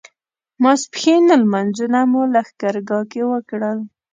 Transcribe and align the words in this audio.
ماسپښین 0.63 1.23
لمونځونه 1.41 1.99
مو 2.11 2.21
لښکرګاه 2.33 3.05
کې 3.11 3.21
وکړل. 3.31 3.77